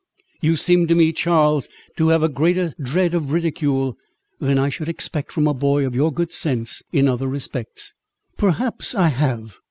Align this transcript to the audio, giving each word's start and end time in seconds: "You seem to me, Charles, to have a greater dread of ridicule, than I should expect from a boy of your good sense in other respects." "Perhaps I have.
"You 0.41 0.55
seem 0.55 0.87
to 0.87 0.95
me, 0.95 1.13
Charles, 1.13 1.69
to 1.97 2.07
have 2.07 2.23
a 2.23 2.27
greater 2.27 2.73
dread 2.81 3.13
of 3.13 3.29
ridicule, 3.31 3.97
than 4.39 4.57
I 4.57 4.67
should 4.67 4.89
expect 4.89 5.31
from 5.31 5.47
a 5.47 5.53
boy 5.53 5.85
of 5.85 5.93
your 5.93 6.11
good 6.11 6.33
sense 6.33 6.81
in 6.91 7.07
other 7.07 7.27
respects." 7.27 7.93
"Perhaps 8.35 8.95
I 8.95 9.09
have. 9.09 9.57